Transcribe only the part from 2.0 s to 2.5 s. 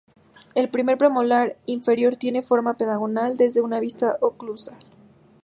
tiene